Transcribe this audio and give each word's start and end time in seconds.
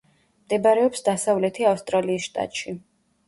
მდებარეობს 0.45 1.03
დასავლეთი 1.09 1.67
ავსტრალიის 1.73 2.25
შტატში. 2.31 2.75